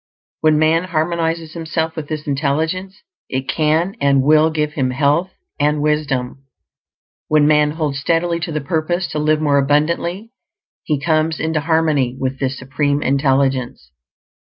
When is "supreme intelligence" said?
12.57-13.91